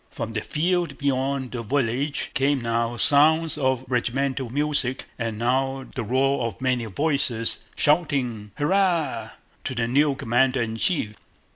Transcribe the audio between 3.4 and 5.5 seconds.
of regimental music and